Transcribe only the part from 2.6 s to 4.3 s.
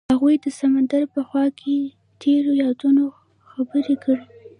یادونو خبرې کړې.